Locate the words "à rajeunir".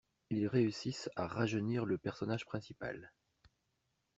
1.15-1.85